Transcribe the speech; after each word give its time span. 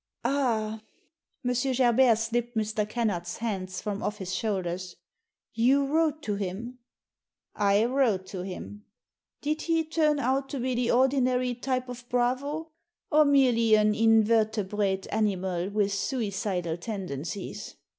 *Ah!" 0.25 0.81
M. 1.45 1.53
Gerbert 1.53 2.17
slipped 2.17 2.57
Mr. 2.57 2.89
Kennard's 2.89 3.37
hands 3.37 3.81
from 3.81 4.01
off 4.01 4.17
his 4.17 4.33
shoulders." 4.33 4.95
You 5.53 5.85
wrote 5.85 6.23
to 6.23 6.33
him?"" 6.33 6.79
I 7.71 7.85
wrote 7.85 8.25
to 8.33 8.41
him." 8.41 8.83
Did 9.43 9.61
he 9.61 9.83
turn 9.85 10.17
out 10.19 10.49
to 10.49 10.59
be 10.59 10.73
the 10.73 10.89
ordinary 10.89 11.53
type 11.53 11.87
of 11.87 12.09
bravo, 12.09 12.71
or 13.11 13.25
merely 13.25 13.75
an 13.75 13.93
invertebrate 13.93 15.05
animal 15.11 15.69
with 15.69 15.93
suicidal 15.93 16.77
ten 16.77 17.07
dencies 17.07 17.75